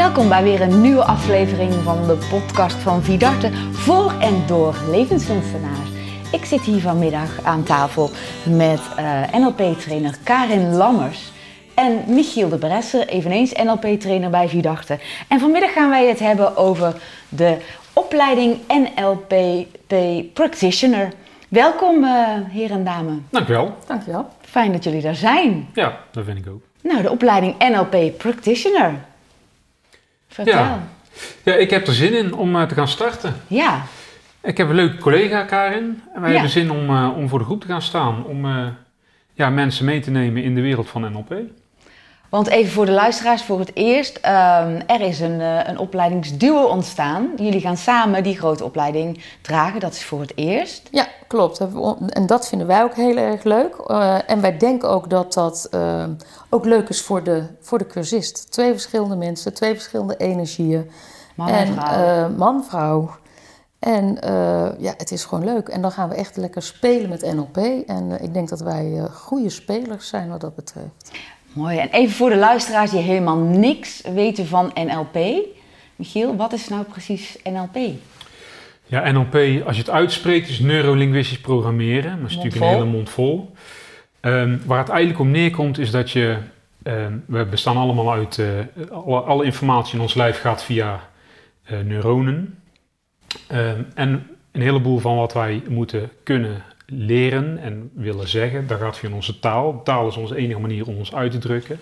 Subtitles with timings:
[0.00, 5.88] Welkom bij weer een nieuwe aflevering van de podcast van Vidarte voor en door levenskunstenaars.
[6.32, 8.10] Ik zit hier vanmiddag aan tafel
[8.56, 11.32] met eh, NLP-trainer Karin Lammers
[11.74, 14.98] en Michiel de Bresser, eveneens NLP-trainer bij Vidarte.
[15.28, 16.94] En vanmiddag gaan wij het hebben over
[17.28, 17.56] de
[17.92, 19.34] opleiding NLP
[20.32, 21.12] Practitioner.
[21.48, 23.18] Welkom, uh, heren en dame.
[23.30, 23.76] Dankjewel.
[23.86, 24.28] Dankjewel.
[24.40, 25.68] Fijn dat jullie daar zijn.
[25.74, 26.62] Ja, dat vind ik ook.
[26.82, 29.08] Nou, de opleiding NLP Practitioner.
[30.30, 30.54] Vertel.
[30.54, 30.82] Ja.
[31.42, 33.34] ja, ik heb er zin in om uh, te gaan starten.
[33.46, 33.82] Ja.
[34.42, 36.02] Ik heb een leuke collega, Karin.
[36.14, 36.34] En wij Ja.
[36.34, 38.24] hebben zin om, uh, om voor de groep te gaan staan.
[38.24, 38.66] Om uh,
[39.34, 41.34] ja, mensen mee te nemen in de wereld van NLP.
[42.30, 44.16] Want even voor de luisteraars voor het eerst.
[44.18, 47.28] ehm, er is een, eh, een opleidingsduo ontstaan.
[47.36, 49.80] Jullie gaan samen die grote opleiding dragen.
[49.80, 50.88] Dat is voor het eerst.
[50.90, 51.60] Ja, klopt.
[52.08, 53.74] En dat vinden wij ook heel erg leuk.
[53.86, 56.04] Eh, en wij denken ook dat dat eh,
[56.48, 58.50] ook leuk is voor de, voor de cursist.
[58.50, 60.90] Twee verschillende mensen, twee verschillende energieën.
[61.34, 61.92] Man en, vrouw.
[61.92, 63.10] eh, man, vrouw.
[63.78, 64.18] En
[64.78, 65.68] ja, het is gewoon leuk.
[65.68, 67.56] En dan gaan we echt lekker spelen met NLP.
[67.86, 71.10] En ik denk dat wij goede spelers zijn wat dat betreft.
[71.52, 71.78] Mooi.
[71.78, 75.16] En even voor de luisteraars die helemaal niks weten van NLP.
[75.96, 77.76] Michiel, wat is nou precies NLP?
[78.86, 79.34] Ja, NLP,
[79.66, 82.10] als je het uitspreekt, is neurolinguistisch programmeren.
[82.10, 83.54] Maar dat is natuurlijk een hele mond vol.
[84.20, 86.36] Ehm, waar het eigenlijk om neerkomt, is dat je...
[86.82, 88.38] ehm, we bestaan allemaal uit...
[88.38, 88.46] eh,
[88.90, 91.00] alle, alle informatie in ons lijf gaat via
[91.62, 92.58] eh, neuronen.
[93.46, 98.98] Ehm, en een heleboel van wat wij moeten kunnen leren en willen zeggen, dat gaat
[98.98, 99.80] via onze taal.
[99.84, 101.78] Taal is onze enige manier om ons uit te drukken.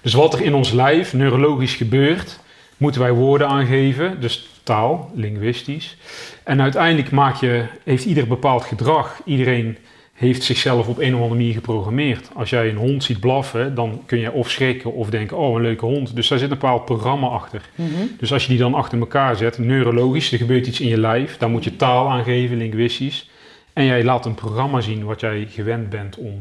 [0.00, 2.40] Dus wat er in ons lijf neurologisch gebeurt,
[2.76, 4.20] moeten wij woorden aangeven.
[4.20, 5.96] Dus taal, linguistisch.
[6.44, 9.20] En uiteindelijk maak je, heeft ieder bepaald gedrag.
[9.24, 9.76] Iedereen
[10.12, 12.28] heeft zichzelf op een of andere manier geprogrammeerd.
[12.34, 15.62] Als jij een hond ziet blaffen, dan kun je of schrikken of denken, oh een
[15.62, 16.16] leuke hond.
[16.16, 17.60] Dus daar zit een bepaald programma achter.
[17.74, 17.88] Mhm.
[18.18, 21.36] Dus als je die dan achter elkaar zet, neurologisch, er gebeurt iets in je lijf,
[21.36, 23.30] dan moet je taal aangeven, linguistisch.
[23.76, 26.36] En jij laat een programma zien wat jij gewend bent om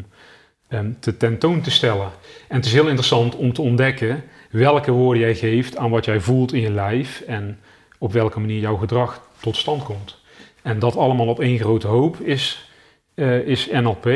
[0.68, 2.10] ehm, te tentoon te stellen.
[2.48, 6.20] En het is heel interessant om te ontdekken welke woorden jij geeft aan wat jij
[6.20, 7.60] voelt in je lijf en
[7.98, 10.22] op welke manier jouw gedrag tot stand komt.
[10.62, 12.70] En dat allemaal op één grote hoop is,
[13.14, 14.08] eh, is NLP.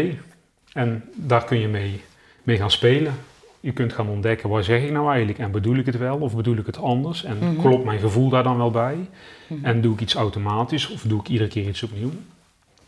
[0.73, 2.01] En daar kun je mee,
[2.43, 3.13] mee gaan spelen.
[3.59, 5.39] Je kunt gaan ontdekken, waar zeg ik nou eigenlijk?
[5.39, 7.23] En bedoel ik het wel of bedoel ik het anders?
[7.23, 7.61] En Mhm.
[7.61, 8.97] klopt mijn gevoel daar dan wel bij?
[9.47, 9.65] Mhm.
[9.65, 12.11] En doe ik iets automatisch of doe ik iedere keer iets opnieuw?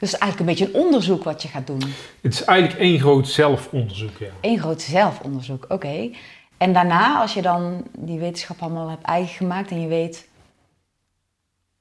[0.02, 1.82] Dus eigenlijk een beetje een onderzoek wat je gaat doen.
[2.22, 4.28] Het is eigenlijk één groot zelfonderzoek, ja.
[4.42, 6.10] Eén groot zelfonderzoek, oké.
[6.58, 10.28] En daarna, als je dan die wetenschap allemaal hebt eigen gemaakt en je weet...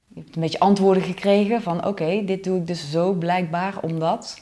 [0.07, 4.41] Je hebt een beetje antwoorden gekregen van oké, dit doe ik dus zo blijkbaar omdat...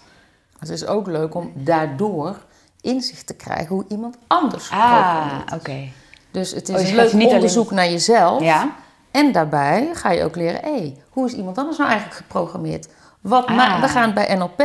[0.59, 2.45] Het is ook leuk om daardoor
[2.81, 5.87] inzicht te krijgen hoe iemand anders Ah, oké.
[6.31, 8.41] Dus het Oh, is een leuk niet alleen- onderzoek naar jezelf.
[8.43, 8.75] Ja?
[9.11, 12.87] En daarbij ga je ook leren, hé, hoe is iemand anders nou eigenlijk geprogrammeerd?
[13.21, 13.81] Wat Ah.
[13.81, 14.63] we gaan bij NLP,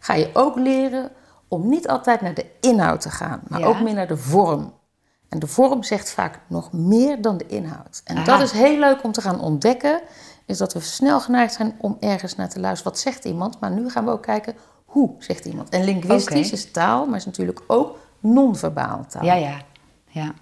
[0.00, 1.10] ga je ook leren
[1.48, 3.66] om niet altijd naar de inhoud te gaan, maar Ja.
[3.66, 4.72] ook meer naar de vorm.
[5.28, 8.00] En de vorm zegt vaak nog meer dan de inhoud.
[8.04, 8.24] En Aha.
[8.24, 10.00] dat is heel leuk om te gaan ontdekken,
[10.46, 12.92] is dat we snel geneigd zijn om ergens naar te luisteren.
[12.92, 13.60] Wat zegt iemand?
[13.60, 15.68] Maar nu gaan we ook kijken, hoe zegt iemand?
[15.68, 19.24] En linguistisch is taal, maar is natuurlijk ook non-verbaal taal.
[19.24, 19.56] Ja, ja.
[20.08, 20.32] ja.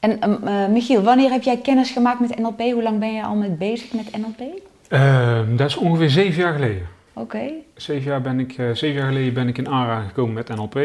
[0.00, 2.60] En ehm, eh, Michiel, wanneer heb jij kennis gemaakt met NLP?
[2.60, 4.62] Hoe lang ben je al met bezig met NLP?
[4.88, 6.86] Ehm, dat is ongeveer zeven jaar geleden.
[7.12, 7.40] Oké.
[7.74, 10.76] Zeven jaar, ben ik, eh, zeven jaar geleden ben ik in aanraking gekomen met NLP.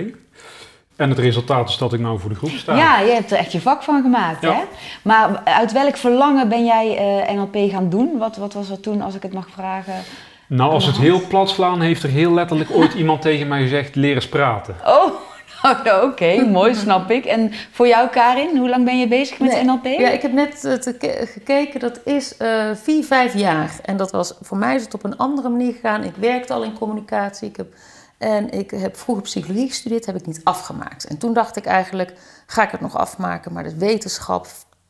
[0.95, 2.75] En het resultaat is dat ik nou voor de groep sta.
[2.77, 4.53] Ja, je hebt er echt je vak van gemaakt, Ja.
[4.53, 4.61] hè?
[5.01, 8.17] Maar uit welk verlangen ben jij eh, NLP gaan doen?
[8.17, 9.93] Wat, wat was er toen, als ik het mag vragen?
[10.47, 13.95] Nou, als het heel plat slaan, heeft er heel letterlijk ooit iemand tegen mij gezegd,
[13.95, 14.75] leer eens praten.
[14.85, 15.11] Oh,
[15.61, 17.25] nou, oké, mooi, snap ik.
[17.25, 19.85] En voor jou, Karin, hoe lang ben je bezig met Nee, NLP?
[19.85, 23.71] Ja, ik heb net eh, te gekeken, dat is eh vier, vijf jaar.
[23.83, 26.03] En dat was, voor mij is het op een andere manier gegaan.
[26.03, 27.49] Ik werkte al in communicatie.
[27.49, 27.73] Ik heb,
[28.17, 31.07] en ik heb vroeger psychologie gestudeerd, heb ik niet afgemaakt.
[31.07, 32.13] En toen dacht ik eigenlijk,
[32.45, 33.53] ga ik het nog afmaken?
[33.53, 34.47] Maar de wetenschap,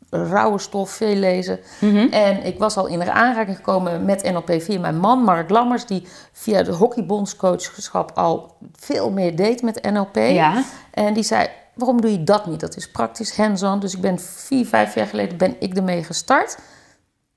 [0.09, 1.59] rauwe stof, veel lezen.
[1.79, 2.07] Mhm.
[2.11, 6.07] En ik was al in aanraking gekomen met NLP via mijn man, Mark Lammers, die
[6.31, 10.15] via de hockeybondscoachschap al veel meer deed met NLP.
[10.15, 10.63] Ja.
[10.91, 12.59] En die zei, waarom doe je dat niet?
[12.59, 13.79] Dat is praktisch hands-on.
[13.79, 16.57] Dus ik ben vier, vijf jaar geleden ben ik ermee gestart.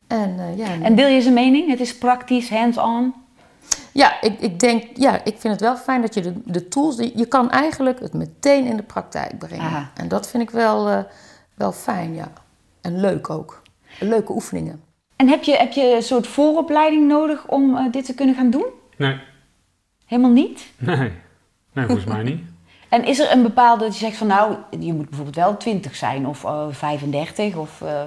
[0.06, 1.70] En eh, ja, En deel je zijn mening?
[1.70, 3.14] Het is praktisch, hands-on.
[3.92, 6.96] ja, ik, ik denk, ja, ik vind het wel fijn dat je de, de tools,
[6.96, 9.64] die, je kan eigenlijk het meteen in de praktijk brengen.
[9.64, 9.90] Aha.
[9.94, 10.98] En dat vind ik wel, eh,
[11.54, 12.32] wel fijn, ja.
[12.82, 13.62] En leuk ook.
[14.00, 14.82] Leuke oefeningen.
[15.16, 18.50] En heb je, heb je een soort vooropleiding nodig om eh, dit te kunnen gaan
[18.50, 18.66] doen?
[18.96, 19.20] Nee,
[20.06, 20.72] Helemaal niet?
[20.78, 21.12] nee,
[21.72, 22.40] nee, volgens mij niet.
[22.88, 25.96] En is er een bepaalde dat je zegt van nou, je moet bijvoorbeeld wel 20
[25.96, 27.80] zijn of eh 35 of...
[27.82, 28.02] eh,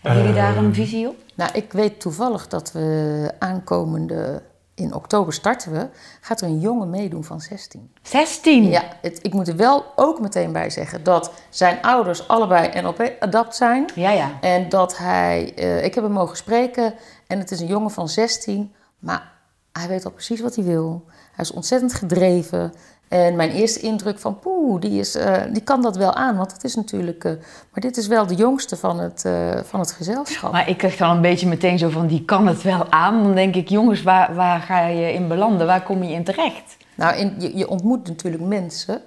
[0.00, 1.16] Hebben jullie daar een Ehm, visie op?
[1.34, 4.42] Nou, ik weet toevallig dat we aankomende,
[4.78, 5.88] in oktober starten we,
[6.20, 7.92] gaat er een jongen meedoen van 16.
[8.02, 8.68] 16.
[8.68, 13.56] Ja, het, ik moet er wel ook meteen bij zeggen dat zijn ouders allebei NLP-adapt
[13.56, 13.84] zijn.
[13.94, 14.30] Ja, ja.
[14.40, 16.94] En dat hij, eh, ik heb hem mogen spreken
[17.26, 19.32] en het is een jongen van 16, maar
[19.78, 21.04] hij weet al precies wat hij wil.
[21.32, 22.72] Hij is ontzettend gedreven.
[23.08, 26.52] En mijn eerste indruk van poeh, die, is, eh, die kan dat wel aan, want
[26.52, 27.32] het is natuurlijk, eh,
[27.70, 30.52] maar dit is wel de jongste van het, eh, van het gezelschap.
[30.52, 33.22] Maar ik krijg dan een beetje meteen zo van, die kan het wel aan.
[33.22, 35.66] Dan denk ik, jongens, waar, waar ga je in belanden?
[35.66, 36.76] Waar kom je in terecht?
[36.94, 39.00] Nou, in, je, je ontmoet natuurlijk mensen.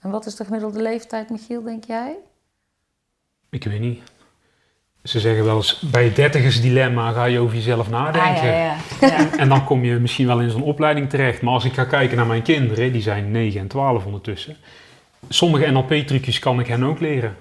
[0.00, 2.16] En wat is de gemiddelde leeftijd, Michiel, denk jij?
[3.50, 4.02] Ik weet niet.
[5.06, 8.30] Ze zeggen wel eens, bij het dertigersdilemma ga je over jezelf nadenken.
[8.30, 9.06] Ah, ja, ja.
[9.08, 9.38] ja.
[9.38, 11.42] En dan kom je misschien wel in zo'n opleiding terecht.
[11.42, 14.56] Maar als ik ga kijken naar mijn kinderen, die zijn 9 en 12 ondertussen.
[15.28, 17.36] Sommige NLP-trucjes kan ik hen ook leren.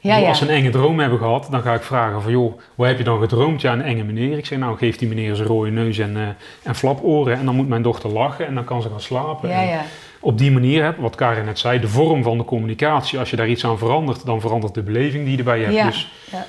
[0.00, 0.28] ja.
[0.28, 2.98] Als ze een enge droom hebben gehad, dan ga ik vragen van joh, hoe heb
[2.98, 3.60] je dan gedroomd?
[3.60, 4.38] Ja, een enge meneer.
[4.38, 6.22] Ik zeg nou, geef die meneer zijn rode neus en, eh,
[6.62, 7.38] en flaporen.
[7.38, 9.50] En dan moet mijn dochter lachen en dan kan ze gaan slapen.
[9.50, 9.80] En.
[10.22, 13.18] Op die manier, hè, wat Karin net zei, de vorm van de communicatie.
[13.18, 15.74] Als je daar iets aan verandert, dan verandert de beleving die je erbij hebt.
[15.74, 15.86] Ja.
[15.86, 16.46] Dus Ja.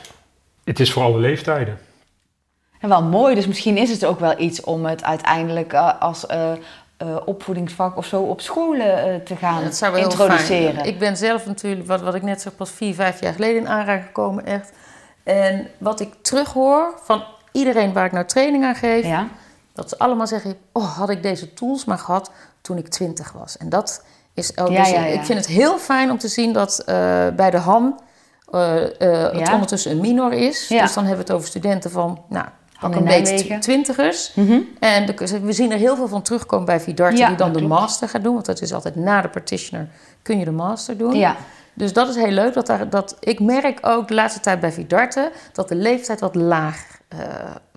[0.64, 1.80] Het is voor alle leeftijden.
[2.80, 6.26] En wel mooi, dus misschien is het ook wel iets om het uiteindelijk eh, als
[6.26, 6.52] eh,
[7.02, 10.74] eh, opvoedingsvak of zo op scholen eh, te gaan dat zou wel heel introduceren.
[10.74, 10.88] fijn.
[10.88, 13.68] Ik ben zelf natuurlijk, wat, wat ik net zeg, pas vier, vijf jaar geleden in
[13.68, 14.72] aanraking gekomen, echt.
[15.24, 19.28] En wat ik terughoor van iedereen waar ik nou training aan geef, Ja?
[19.74, 22.32] dat ze allemaal zeggen: Oh, had ik deze tools maar gehad
[22.62, 23.58] toen ik twintig was.
[23.58, 24.04] En dat
[24.34, 24.70] is ook.
[24.70, 25.06] Ja, dus ja, ja.
[25.06, 28.00] Ik vind het heel fijn om te zien dat eh, bij de HAM
[28.52, 30.68] eh, het ondertussen een minor is.
[30.68, 30.82] Ja.
[30.82, 32.46] Dus dan hebben we het over studenten van, nou,
[32.80, 34.34] pak een beetje twintigers.
[34.36, 34.60] Mhm.
[34.80, 37.58] En de- we zien er heel veel van terugkomen bij Vidarte, Ja, die dan de
[37.58, 37.74] klopt.
[37.74, 38.34] master gaat doen.
[38.34, 39.88] Want dat is altijd na de practitioner
[40.22, 41.16] kun je de master doen.
[41.16, 41.36] Ja.
[41.74, 42.54] Dus dat is heel leuk.
[42.54, 46.36] Dat daar, dat, ik merk ook de laatste tijd bij Vidarte dat de leeftijd wat
[46.36, 47.20] laag eh,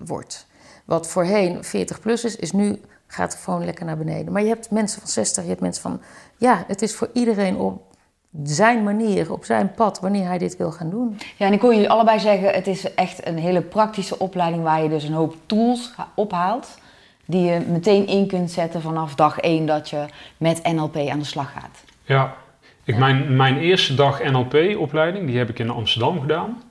[0.05, 0.45] wordt.
[0.85, 4.33] Wat voorheen 40 plus is, is nu gaat het gewoon lekker naar beneden.
[4.33, 6.01] Maar je hebt mensen van 60, je hebt mensen van...
[6.37, 7.94] Ja, het is voor iedereen op
[8.43, 11.17] zijn manier, op zijn pad, wanneer hij dit wil gaan doen.
[11.37, 14.83] ja, en ik hoor jullie allebei zeggen, het is echt een hele praktische opleiding waar
[14.83, 16.77] je dus een hoop tools ophaalt.
[17.25, 20.05] Die je meteen in kunt zetten vanaf dag één dat je
[20.37, 21.83] met NLP aan de slag gaat.
[22.03, 22.35] Ja,
[22.83, 26.61] ik, mijn, mijn eerste dag NLP-opleiding, die heb ik in Amsterdam gedaan.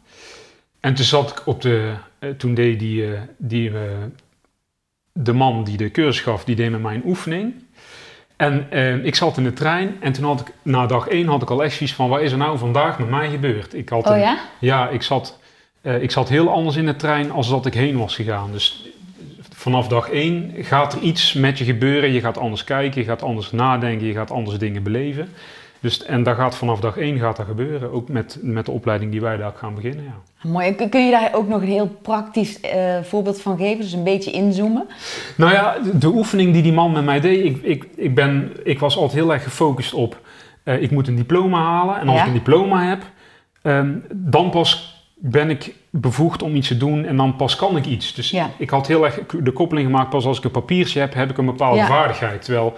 [0.81, 3.83] En toen zat ik op de, eh, toen deed die, eh, die eh,
[5.13, 7.64] de man die de cursus gaf, die deed met mij een oefening.
[8.45, 11.43] En eh, ik zat in de trein en toen had ik, na dag één had
[11.43, 13.75] ik al echt van, wat is er nou vandaag met mij gebeurd?
[13.75, 14.39] Ik had Oh een- ja?
[14.59, 15.39] ja, ik zat,
[15.81, 18.53] eh, ik zat heel anders in de trein als dat ik heen was gegaan.
[18.53, 18.89] Dus
[19.55, 22.13] vanaf dag één gaat er iets met je gebeuren.
[22.13, 25.29] Je gaat anders kijken, je gaat anders nadenken, je gaat anders dingen beleven.
[25.85, 27.93] Dus, en dat gaat vanaf dag één gaat dat gebeuren.
[27.93, 30.05] Ook met, met de opleiding die wij daar gaan beginnen.
[30.05, 30.49] Ja.
[30.51, 30.75] Mooi.
[30.75, 33.81] Kun- Kun je daar ook nog een heel praktisch eh, voorbeeld van geven?
[33.81, 34.87] Dus een beetje inzoomen.
[35.37, 38.53] Nou ja, de, de oefening die die man met mij deed, ik, ik, ik, ben,
[38.63, 40.21] ik was altijd heel erg gefocust op,
[40.63, 42.01] eh, ik moet een diploma halen.
[42.01, 42.23] En als Ja.
[42.23, 43.03] ik een diploma heb,
[43.63, 47.85] ehm, dan pas ben ik bevoegd om iets te doen en dan pas kan ik
[47.87, 48.15] iets.
[48.15, 48.51] Dus Ja.
[48.59, 51.39] ik had heel erg de koppeling gemaakt, pas als ik een papiertje heb, heb ik
[51.39, 52.43] een bepaalde vaardigheid.
[52.45, 52.75] Terwijl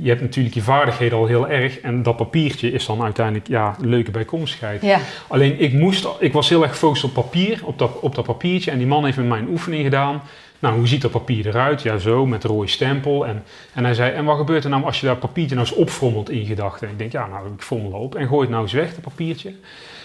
[0.00, 3.76] je hebt natuurlijk je vaardigheden al heel erg en dat papiertje is dan uiteindelijk ja,
[3.80, 4.82] een leuke bijkomstigheid.
[4.82, 5.00] Ja.
[5.28, 8.70] Alleen ik, moest, ik was heel erg gefocust op papier, op dat, op dat papiertje.
[8.70, 10.22] En die man heeft met mij een oefening gedaan.
[10.58, 11.82] Nou, hoe ziet dat papier eruit?
[11.82, 13.26] Ja, zo, met een rode stempel.
[13.26, 13.42] En,
[13.74, 16.30] en hij zei, en wat gebeurt er nou als je dat papiertje nou eens opfrommelt
[16.30, 16.88] in gedachten?
[16.88, 19.52] Ik denk, ja, nou, ik frommel op en gooi het nou eens weg, dat papiertje.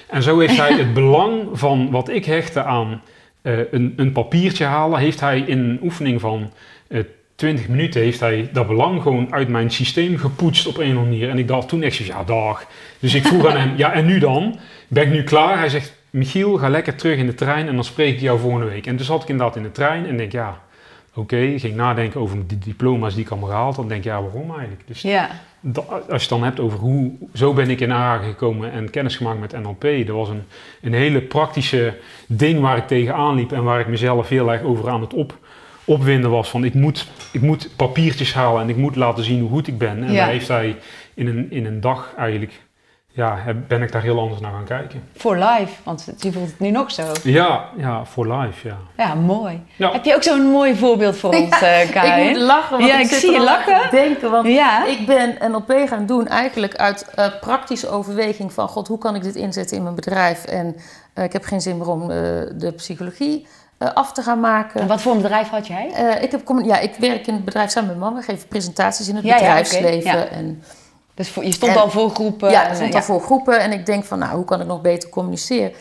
[0.08, 3.02] En zo heeft hij het belang van wat ik hechtte aan
[3.42, 6.52] eh, een, een papiertje halen, heeft hij in een oefening van
[6.88, 7.04] eh
[7.42, 11.06] 20 minuten, heeft hij dat belang gewoon uit mijn systeem gepoetst op een of andere
[11.10, 11.30] manier.
[11.30, 12.66] En ik dacht toen echt, zo, ja, dag.
[13.00, 14.60] Dus ik vroeg aan hem, ja, en nu dan?
[14.88, 15.58] Ben ik nu klaar?
[15.58, 18.66] Hij zegt, Michiel, ga lekker terug in de trein en dan spreek ik jou volgende
[18.66, 18.86] week.
[18.88, 20.62] En toen zat ik inderdaad in de trein en denk, ja,
[21.16, 23.76] oké, ging nadenken over de diploma's die ik allemaal gehaald had.
[23.76, 24.82] Dan denk ik, ja, waarom eigenlijk?
[24.86, 25.30] Dus Ja.
[25.76, 29.16] als je het dan hebt over hoe, zo ben ik in aanraking gekomen en kennis
[29.16, 29.82] gemaakt met NLP.
[29.82, 30.44] Dat was een,
[30.82, 34.90] een hele praktische ding waar ik tegenaan liep en waar ik mezelf heel erg over
[34.90, 35.38] aan het op,
[35.86, 36.50] opwinden was.
[36.50, 39.78] Van ik moet, ik moet papiertjes halen en ik moet laten zien hoe goed ik
[39.78, 40.04] ben.
[40.04, 40.20] En Ja.
[40.20, 40.78] daar heeft hij
[41.14, 42.52] in een, in een dag eigenlijk,
[43.14, 45.04] ja, ben ik daar heel anders naar gaan kijken.
[45.16, 47.04] Voor live, want je voelt het nu nog zo.
[47.24, 48.78] Ja, ja, voor live, ja.
[48.98, 49.62] Ja, mooi.
[49.76, 49.92] Ja.
[49.92, 52.24] Heb je ook zo'n mooi voorbeeld voor ons, eh Karin?
[52.24, 53.92] Ik moet lachen, want Ja, ik, ik zie je lachen.
[53.92, 54.32] denken.
[54.32, 54.86] Want Ja.
[54.86, 58.68] ik ben NLP gaan doen eigenlijk uit eh, praktische overweging van...
[58.68, 60.44] God, hoe kan ik dit inzetten in mijn bedrijf?
[60.46, 60.76] En
[61.14, 62.08] eh, ik heb geen zin meer om eh,
[62.56, 63.48] de psychologie
[63.94, 64.82] af te gaan maken.
[64.82, 65.92] En wat voor een bedrijf had jij?
[65.94, 68.16] Eh, ik, heb, ja, ik werk in het bedrijf samen met mama.
[68.18, 70.12] We geven presentaties in het Ja, ja, bedrijfsleven.
[70.12, 70.26] ja.
[70.26, 70.64] En
[71.14, 72.52] Dus voor- je stond En- al voor groepen.
[72.52, 74.82] ja, ik stond al voor groepen en ik denk van, nou, hoe kan ik nog
[74.82, 75.72] beter communiceren?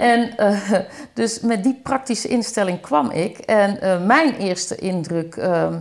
[0.00, 0.72] En eh,
[1.14, 3.38] dus met die praktische instelling kwam ik.
[3.38, 5.78] En eh, mijn eerste indruk ehm,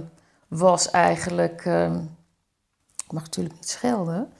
[0.47, 1.95] was eigenlijk, ehm,
[3.05, 4.31] ik mag natuurlijk niet schelden,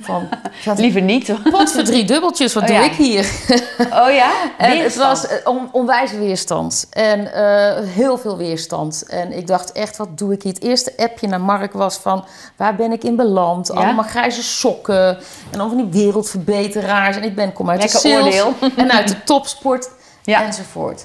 [0.00, 0.28] van,
[0.76, 1.40] Liever niet hoor.
[1.50, 2.84] pot voor drie dubbeltjes, wat Oh, doe ja.
[2.84, 3.30] ik hier?
[4.02, 4.30] Oh ja?
[4.58, 6.86] En het was eh, on, onwijs weerstand.
[6.90, 9.04] En eh, heel veel weerstand.
[9.08, 10.52] En ik dacht echt, wat doe ik hier?
[10.52, 12.24] Het eerste appje naar Mark was van,
[12.56, 13.66] waar ben ik in beland?
[13.66, 13.74] Ja?
[13.74, 15.08] Allemaal grijze sokken.
[15.50, 17.16] En dan van die wereldverbeteraars.
[17.16, 18.24] En ik ben, kom uit Lekker de sales.
[18.24, 18.54] oordeel.
[18.76, 19.90] En uit de topsport.
[20.22, 20.44] Ja.
[20.44, 21.04] Enzovoort.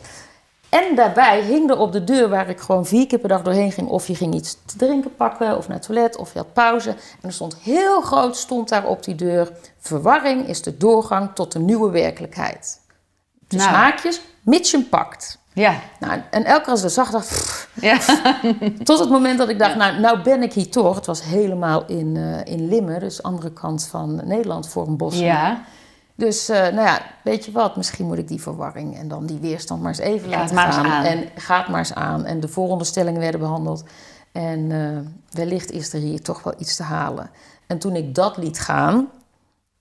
[0.71, 3.71] En daarbij hing er op de deur waar ik gewoon vier keer per dag doorheen
[3.71, 3.87] ging.
[3.87, 6.89] Of je ging iets te drinken pakken, of naar het toilet, of je had pauze.
[6.89, 9.51] En er stond heel groot, stond daar op die deur...
[9.79, 12.79] Verwarring is de doorgang tot de nieuwe werkelijkheid.
[13.47, 13.75] Dus Nou.
[13.75, 15.37] haakjes, mits je pakt.
[15.53, 15.79] Ja.
[15.99, 17.97] Nou, en elke keer als ik dat zag, dacht pff, ja.
[18.83, 20.95] tot het moment dat ik dacht, nou, nou ben ik hier toch.
[20.95, 24.97] Het was helemaal in, eh, in Limmen, dus de andere kant van Nederland voor een
[24.97, 25.19] bos.
[25.19, 25.63] Ja.
[26.21, 29.39] Dus, eh, nou ja, weet je wat, misschien moet ik die verwarring en dan die
[29.39, 30.85] weerstand maar eens even laten maar gaan.
[30.85, 31.03] aan.
[31.03, 32.25] En ga het maar eens aan.
[32.25, 33.83] En de vooronderstellingen werden behandeld.
[34.31, 34.97] En eh,
[35.29, 37.29] wellicht is er hier toch wel iets te halen.
[37.67, 39.09] En toen ik dat liet gaan,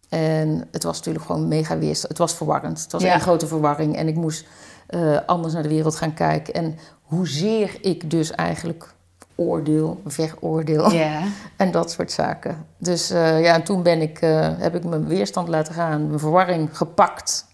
[0.09, 2.09] en het was natuurlijk gewoon mega weerstand.
[2.09, 2.82] Het was verwarrend.
[2.82, 3.11] Het was Ja.
[3.12, 3.97] één grote verwarring.
[3.97, 4.47] En ik moest
[4.87, 6.54] eh, anders naar de wereld gaan kijken.
[6.54, 8.94] En hoezeer ik dus eigenlijk
[9.40, 10.90] oordeel, veroordeel.
[10.92, 11.20] Ja.
[11.56, 12.66] En dat soort zaken.
[12.78, 16.18] Dus eh, ja, en toen ben ik, eh, heb ik mijn weerstand laten gaan, mijn
[16.18, 17.47] verwarring gepakt.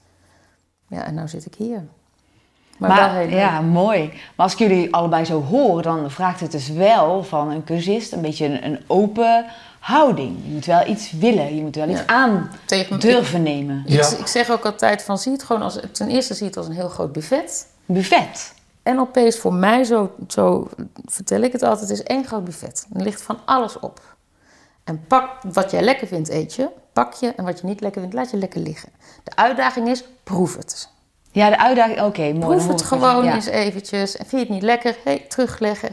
[0.88, 1.82] Ja, en nou zit ik hier.
[2.78, 3.30] Maar, wel leuk.
[3.30, 4.08] ja, mooi.
[4.08, 8.12] Maar als ik jullie allebei zo hoor, dan vraagt het dus wel van een cursist
[8.12, 9.44] een beetje een, een open
[9.80, 10.36] houding.
[10.44, 12.06] Je moet wel iets willen, je moet wel iets Ja.
[12.06, 13.82] aan Tegen, durven nemen.
[13.86, 14.06] ik, Ja.
[14.10, 16.66] ik, ik zeg ook altijd van, zie het gewoon als, ten eerste zie het als
[16.66, 17.66] een heel groot buffet.
[17.86, 18.54] Buffet.
[18.94, 20.68] NLP is voor mij, zo, zo
[21.04, 22.86] vertel ik het altijd, is één groot buffet.
[22.92, 24.16] Er ligt van alles op.
[24.84, 26.68] En pak wat jij lekker vindt, eet je.
[26.92, 27.32] Pak je.
[27.36, 28.88] En wat je niet lekker vindt, laat je lekker liggen.
[29.24, 30.88] De uitdaging is, proef het.
[31.32, 32.56] Ja, de uitdaging, oké, mooi.
[32.56, 33.34] Proef het gewoon ja.
[33.34, 34.16] eens eventjes.
[34.16, 34.96] En vind je het niet lekker?
[35.04, 35.90] Hey, terugleggen.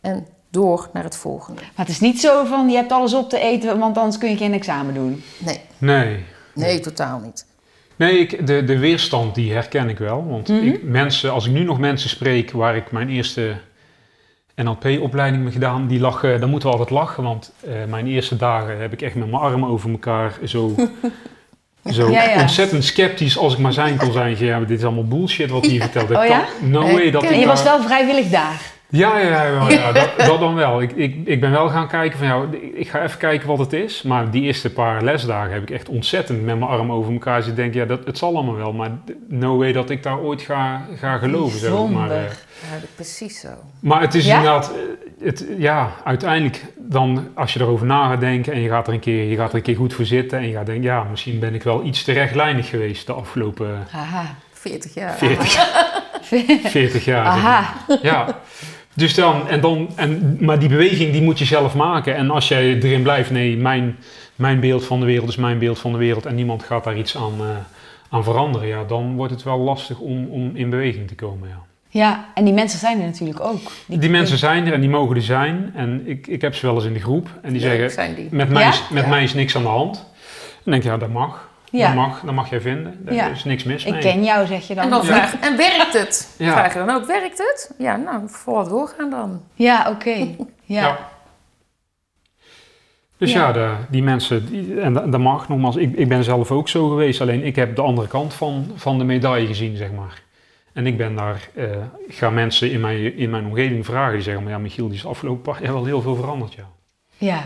[0.00, 1.60] En door naar het volgende.
[1.60, 4.30] Maar het is niet zo van, je hebt alles op te eten, want anders kun
[4.30, 5.22] je geen examen doen.
[5.38, 6.24] Nee, Nee.
[6.54, 7.46] nee, totaal niet.
[7.96, 10.26] Nee, ik, de, de weerstand die herken ik wel.
[10.28, 10.66] Want Mhm.
[10.66, 13.54] ik, mensen, als ik nu nog mensen spreek waar ik mijn eerste
[14.56, 17.22] NLP-opleiding mee gedaan, die lachen, dan moeten we altijd lachen.
[17.22, 20.74] Want eh, mijn eerste dagen heb ik echt met mijn armen over elkaar zo,
[21.92, 22.40] zo Ja, ja.
[22.40, 24.36] ontzettend sceptisch als ik maar zijn kon zijn.
[24.38, 26.08] Ja, dit is allemaal bullshit wat hij vertelt.
[26.08, 26.38] Dat Oh ja?
[26.60, 28.60] kan- no Nee, way dat ken ik En je was daar- wel vrijwillig daar.
[28.96, 30.82] Ja, ja, ja, ja, dat, dat dan wel.
[30.82, 33.72] Ik, ik, ik ben wel gaan kijken van, ja, ik ga even kijken wat het
[33.72, 34.02] is.
[34.02, 37.62] Maar die eerste paar lesdagen heb ik echt ontzettend met mijn arm over elkaar zitten
[37.62, 38.72] denken, ja, dat, het zal allemaal wel.
[38.72, 38.90] Maar
[39.28, 41.60] no way dat ik daar ooit ga, ga geloven.
[41.60, 42.10] Maar, Bijzonder.
[42.16, 42.22] eh,
[42.70, 43.48] Ja, precies zo.
[43.80, 44.36] maar het is Ja?
[44.36, 48.86] inderdaad, eh, het, ja, uiteindelijk dan als je erover na gaat denken en je gaat,
[48.86, 50.84] er een keer, je gaat er een keer goed voor zitten en je gaat denken,
[50.84, 54.34] ja, misschien ben ik wel iets te rechtlijnig geweest de afgelopen Aha.
[54.52, 55.12] 40 jaar.
[55.14, 55.52] 40,
[56.70, 57.32] 40 jaar.
[57.32, 57.52] zeg maar.
[57.52, 57.74] Aha.
[58.02, 58.26] Ja.
[58.94, 62.14] Dus dan, en dan, en, maar die beweging die moet je zelf maken.
[62.16, 63.96] En als jij erin blijft, nee, mijn,
[64.36, 66.98] mijn beeld van de wereld is mijn beeld van de wereld en niemand gaat daar
[66.98, 67.46] iets aan, eh,
[68.08, 71.48] aan veranderen, ja, dan wordt het wel lastig om, om in beweging te komen.
[71.48, 71.62] Ja.
[71.88, 73.60] Ja, en die mensen zijn er natuurlijk ook.
[73.86, 75.72] Die mensen zijn er en die mogen er zijn.
[75.74, 78.28] En ik, ik heb ze wel eens in de groep en die zeggen, die.
[78.30, 78.68] met, mij, Ja?
[78.68, 79.08] is, met Ja.
[79.08, 79.94] mij is niks aan de hand.
[79.94, 81.48] Dan denk ik, ja, dat mag.
[81.78, 81.86] Ja.
[81.86, 82.98] Dat mag, dat mag jij vinden.
[83.04, 83.26] Daar Ja.
[83.28, 84.00] is niks mis Ik mee.
[84.00, 84.84] ken jou, zeg je dan.
[84.84, 85.06] En dan Ja.
[85.06, 86.34] vraag en werkt het?
[86.38, 86.52] Ja.
[86.52, 87.74] Vraag je dan ook, werkt het?
[87.78, 89.42] Ja, nou, vooral doorgaan dan.
[89.54, 90.10] Ja, oké.
[90.10, 90.36] Ja.
[90.64, 90.98] Ja.
[93.18, 93.46] Dus Ja.
[93.46, 96.88] ja, de, die mensen, die, en dat mag nogmaals, ik, ik ben zelf ook zo
[96.88, 100.22] geweest, alleen ik heb de andere kant van, van de medaille gezien, zeg maar.
[100.72, 101.64] En ik ben daar, eh,
[102.08, 104.96] ik ga mensen in mijn, in mijn omgeving vragen, die zeggen, maar ja, Michiel, die
[104.96, 106.68] is afgelopen paar jaar wel heel veel veranderd, ja.
[107.16, 107.40] Ja.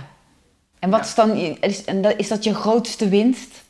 [0.78, 1.30] En wat is dan,
[1.60, 3.66] is, en dat- is dat je grootste winst?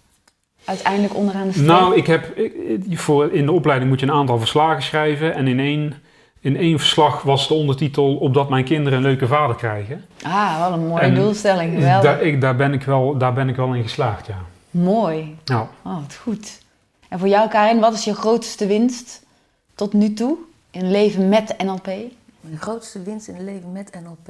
[0.69, 1.67] Uiteindelijk onderaan de streep?
[1.67, 5.47] Nou, ik heb, ik- voor, in de opleiding moet je een aantal verslagen schrijven en
[5.49, 5.95] in één,
[6.41, 10.05] in één verslag was de ondertitel, opdat mijn kinderen een leuke vader krijgen.
[10.23, 11.75] Ah, wat een mooie En doelstelling.
[11.75, 12.03] Geweldig.
[12.03, 14.39] Daar, ik, daar, ben ik wel, daar ben ik wel in geslaagd, ja.
[14.71, 15.37] Mooi.
[15.45, 16.61] Nou, Oh, wat goed.
[17.09, 19.23] En voor jou, Karin, wat is je grootste winst
[19.75, 20.37] tot nu toe
[20.71, 21.87] in leven met NLP?
[22.41, 24.29] Mijn grootste winst in het leven met NLP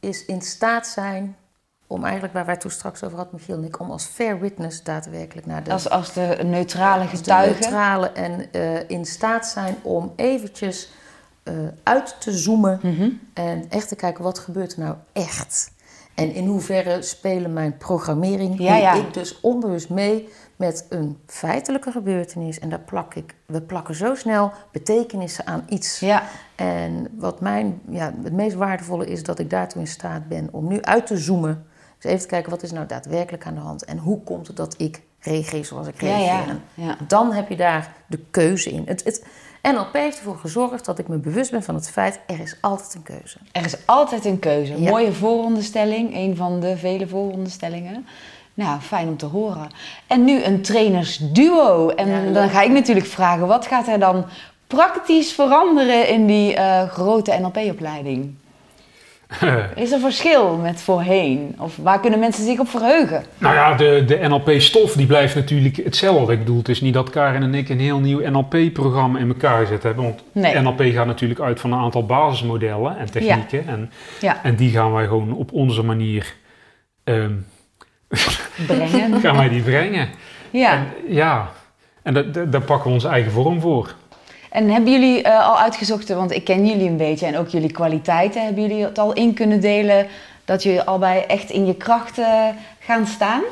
[0.00, 1.36] is in staat zijn
[1.86, 4.82] om eigenlijk, waar wij toen straks over hadden, Michiel en ik, om als fair witness
[4.82, 7.52] daadwerkelijk naar de, Als, als de neutrale als de getuige.
[7.60, 10.90] neutrale en eh, in staat zijn om eventjes
[11.42, 13.08] eh, uit te zoomen Mhm.
[13.34, 15.72] en echt te kijken wat gebeurt er nou echt.
[16.14, 18.92] En in hoeverre spelen mijn programmering, Ja, ja.
[18.94, 22.58] ik dus onbewust mee met een feitelijke gebeurtenis.
[22.58, 26.00] En daar plak ik, we plakken zo snel betekenissen aan iets.
[26.00, 26.22] Ja,
[26.54, 30.68] En wat mijn, ja, het meest waardevolle is dat ik daartoe in staat ben om
[30.68, 31.66] nu uit te zoomen
[31.98, 33.84] Dus even kijken, wat is nou daadwerkelijk aan de hand?
[33.84, 36.24] En hoe komt het dat ik reageer zoals ik reageer?
[36.24, 36.96] ja, En ja.
[37.08, 38.82] Dan heb je daar de keuze in.
[38.86, 39.24] Het, het,
[39.72, 42.20] NLP heeft ervoor gezorgd dat ik me bewust ben van het feit...
[42.26, 43.38] er is altijd een keuze.
[43.52, 44.78] Er is altijd een keuze.
[44.78, 48.06] Mooie vooronderstelling, een van de vele vooronderstellingen.
[48.54, 49.68] Nou, fijn om te horen.
[50.06, 51.88] En nu een trainersduo.
[51.88, 54.24] En dan ga ik natuurlijk vragen, wat gaat er dan
[54.66, 58.34] praktisch veranderen in die eh, grote NLP-opleiding?
[59.74, 61.54] Is er verschil met voorheen?
[61.58, 63.24] Of waar kunnen mensen zich op verheugen?
[63.38, 66.32] Nou ja, de, de NLP-stof die blijft natuurlijk hetzelfde.
[66.32, 69.60] Ik bedoel, het is niet dat Karin en ik een heel nieuw NLP-programma in elkaar
[69.60, 70.04] gezet hebben.
[70.04, 70.60] Want Nee.
[70.60, 73.68] NLP gaat natuurlijk uit van een aantal basismodellen en technieken.
[73.68, 73.90] En,
[74.20, 76.34] Ja, en die gaan wij gewoon op onze manier
[77.04, 77.32] ehm,
[78.66, 79.20] brengen.
[79.20, 80.08] gaan wij die brengen.
[80.50, 80.72] Ja.
[80.72, 81.50] En, ja.
[82.02, 83.94] en da- da- daar pakken we onze eigen vorm voor.
[84.54, 87.72] En hebben jullie eh, al uitgezocht, want ik ken jullie een beetje en ook jullie
[87.72, 90.06] kwaliteiten, hebben jullie het al in kunnen delen
[90.44, 93.42] dat jullie al bij echt in je krachten gaan staan?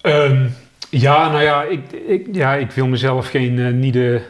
[0.00, 0.46] Ehm,
[0.90, 4.20] ja, nou ja ik, ik, ja, ik wil mezelf geen, eh, niet de,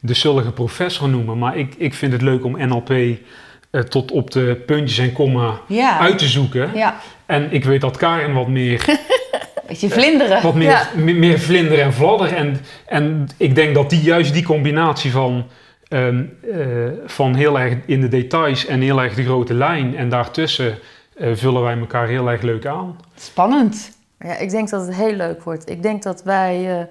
[0.00, 4.30] de zullige professor noemen, maar ik, ik vind het leuk om NLP eh, tot op
[4.30, 5.98] de puntjes en komma Ja.
[5.98, 6.70] uit te zoeken.
[6.74, 6.96] Ja,
[7.26, 8.84] En ik weet dat Karin wat meer,
[9.66, 10.42] beetje vlinderen.
[10.42, 10.88] wat meer, Ja.
[10.96, 12.32] me- meer vlinder en vladder.
[12.34, 12.56] En,
[12.86, 15.44] en ik denk dat die juist die combinatie van,
[15.88, 16.58] ehm, eh,
[17.06, 20.78] van heel erg in de details en heel erg de grote lijn en daartussen
[21.14, 22.96] eh, vullen wij elkaar heel erg leuk aan.
[23.14, 23.90] Spannend.
[24.18, 25.70] Ja, ik denk dat het heel leuk wordt.
[25.70, 26.86] Ik denk dat wij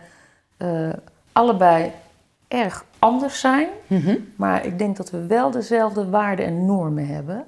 [0.58, 0.94] eh, eh,
[1.32, 1.92] allebei
[2.48, 3.68] erg anders zijn.
[3.88, 4.16] Mhm.
[4.36, 7.44] Maar ik denk dat we wel dezelfde waarden en normen hebben.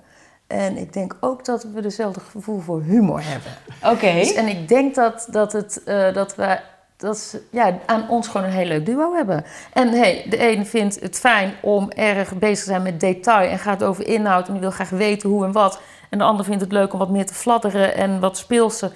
[0.59, 3.51] En ik denk ook dat we dezelfde gevoel voor humor hebben.
[3.83, 4.13] Oké.
[4.13, 6.59] Dus, en ik denk dat, dat, het, eh, dat we
[6.97, 9.45] dat ze, ja, aan ons gewoon een heel leuk duo hebben.
[9.73, 13.59] En hey, de een vindt het fijn om erg bezig te zijn met detail en
[13.59, 15.81] gaat over inhoud en die wil graag weten hoe en wat.
[16.09, 18.91] En de ander vindt het leuk om wat meer te fladderen en wat speelse.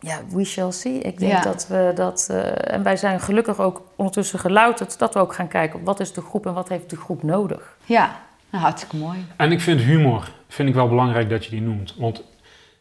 [0.00, 0.98] Ja, we shall see.
[0.98, 1.40] Ik denk Ja.
[1.40, 2.28] dat we dat.
[2.30, 6.12] eh, en wij zijn gelukkig ook ondertussen gelouterd dat we ook gaan kijken wat is
[6.12, 7.76] de groep en wat heeft de groep nodig.
[7.84, 8.16] Ja,
[8.50, 9.26] nou, hartstikke mooi.
[9.36, 11.94] En ik vind humor vind ik wel belangrijk dat je die noemt.
[11.98, 12.22] Want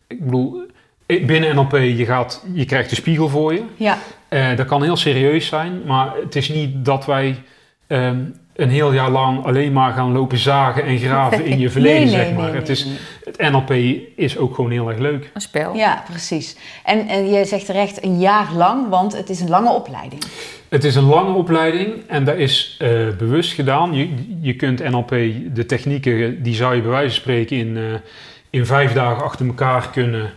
[0.07, 0.61] ik bedoel,
[1.05, 3.63] eh, binnen NLP, je, gaat, je krijgt de spiegel voor je.
[3.75, 3.97] Ja,
[4.29, 7.43] Eh, dat kan heel serieus zijn, maar het is niet dat wij
[7.87, 8.19] ehm,
[8.55, 12.09] een heel jaar lang alleen maar gaan lopen zagen en graven in je verleden, nee,
[12.09, 12.45] zeg maar.
[12.51, 12.87] nee, het, is,
[13.23, 13.71] het NLP
[14.15, 15.29] is ook gewoon heel erg leuk.
[15.33, 15.75] Een spel.
[15.75, 16.55] ja precies.
[16.83, 20.23] En, en je zegt terecht een jaar lang, want het is een lange opleiding.
[20.71, 23.93] Het is een lange opleiding en dat is eh, bewust gedaan.
[23.93, 24.09] Je,
[24.41, 25.09] je kunt NLP,
[25.53, 27.83] de technieken, die zou je bij wijze van spreken in, eh,
[28.49, 30.29] in vijf dagen achter elkaar kunnen,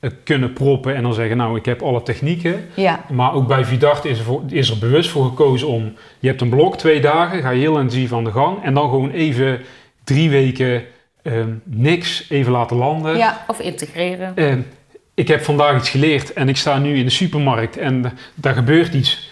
[0.00, 2.64] eh, kunnen proppen en dan zeggen, nou ik heb alle technieken.
[2.74, 6.28] Ja, Maar ook bij Vidart is er, voor- is er bewust voor gekozen om, je
[6.28, 9.10] hebt een blok, twee dagen, ga je heel intensief aan de gang en dan gewoon
[9.10, 9.60] even
[10.04, 10.82] drie weken
[11.22, 13.16] ehm, niks, even laten landen.
[13.16, 14.36] ja, Of integreren.
[14.36, 14.54] Eh,
[15.14, 18.94] ik heb vandaag iets geleerd en ik sta nu in de supermarkt en daar gebeurt
[18.94, 19.30] iets.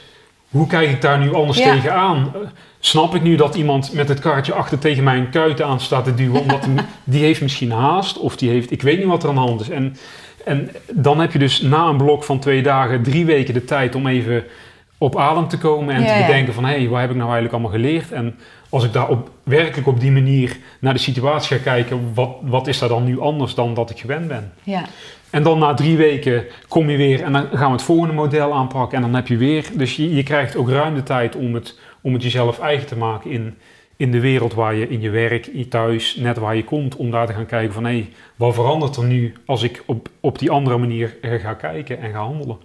[0.50, 1.72] Hoe kijk ik daar nu anders Ja.
[1.72, 2.30] tegenaan?
[2.34, 2.40] Eh,
[2.80, 6.14] snap ik nu dat iemand met het kaartje achter tegen mijn kuiten aan staat te
[6.14, 6.66] duwen, omdat
[7.04, 9.60] die heeft misschien haast of die heeft, ik weet niet wat er aan de hand
[9.60, 9.68] is.
[9.70, 9.96] En,
[10.44, 13.94] en dan heb je dus na een blok van twee dagen, drie weken de tijd
[13.94, 14.44] om even
[14.98, 17.30] op adem te komen en Ja, te bedenken van hé, hey, waar heb ik nou
[17.30, 18.12] eigenlijk allemaal geleerd?
[18.12, 22.30] En als ik daar op, werkelijk op die manier naar de situatie ga kijken, wat,
[22.40, 24.52] wat is daar dan nu anders dan dat ik gewend ben?
[24.62, 24.82] ja.
[25.30, 28.52] En dan na drie weken kom je weer en dan gaan we het volgende model
[28.52, 28.96] aanpakken.
[28.96, 29.70] En dan heb je weer.
[29.74, 33.30] Dus je, krijgt ook ruim de tijd om het, om het jezelf eigen te maken
[33.30, 33.58] in,
[33.96, 36.96] in de wereld waar je, in je werk, in thuis, net waar je komt.
[36.96, 40.38] Om daar te gaan kijken van hé, wat verandert er nu als ik op, op
[40.38, 42.58] die andere manier ga kijken en ga handelen.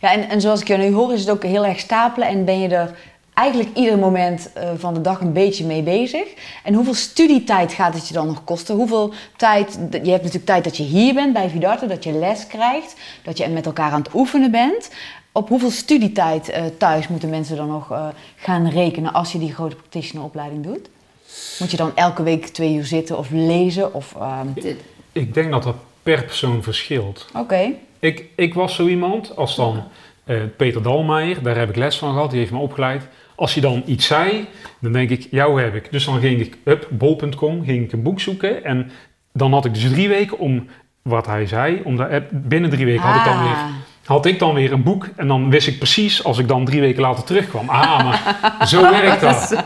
[0.00, 2.44] Ja, en, en zoals ik je nu hoor, is het ook heel erg stapelen en
[2.44, 2.90] ben je er
[3.34, 6.28] eigenlijk ieder moment eh, van de dag een beetje mee bezig.
[6.62, 8.74] En hoeveel studietijd gaat het je dan nog kosten?
[8.74, 12.46] Hoeveel tijd, je hebt natuurlijk tijd dat je hier bent bij Vidarte, dat je les
[12.46, 14.90] krijgt, dat je met elkaar aan het oefenen bent.
[15.32, 19.54] Op hoeveel studietijd eh, thuis moeten mensen dan nog eh, gaan rekenen als je die
[19.54, 20.88] grote practitioneropleiding doet?
[21.58, 23.94] Moet je dan elke week twee uur zitten of lezen?
[23.94, 24.46] Of, ehm,
[25.12, 27.26] Ik denk dat dat per persoon verschilt.
[27.36, 29.84] Oké, Ik, ik was zo iemand, als dan
[30.56, 33.08] Peter Dalmeijer, daar heb ik les van gehad, die heeft me opgeleid.
[33.34, 34.46] Als hij dan iets zei,
[34.80, 35.88] dan denk ik, jou heb ik.
[35.90, 38.64] Dus dan ging ik op bol.com, ging ik een boek zoeken.
[38.64, 38.90] En
[39.32, 40.66] dan had ik dus drie weken om
[41.02, 41.80] wat hij zei.
[41.84, 43.64] Om daar, binnen drie weken had ik dan weer Ah,
[44.04, 46.80] had ik dan weer een boek en dan wist ik precies als ik dan drie
[46.80, 47.68] weken later terugkwam.
[47.68, 49.64] Ah, maar zo werkt dat.